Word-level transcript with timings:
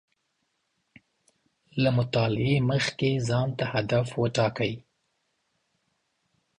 له 1.81 1.89
مطالعې 1.97 2.55
مخکې 2.71 3.09
ځان 3.29 3.47
ته 3.57 3.63
هدف 3.73 4.07
و 4.19 4.25
ټاکئ 4.35 4.73